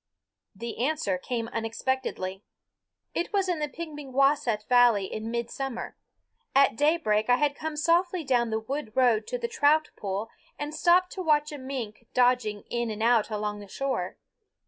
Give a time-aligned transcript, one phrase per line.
[0.55, 2.43] The answer came unexpectedly.
[3.13, 5.95] It was in the Pemigewasset valley in midsummer.
[6.55, 10.73] At daybreak I had come softly down the wood road to the trout pool and
[10.73, 14.17] stopped to watch a mink dodging in and out along the shore.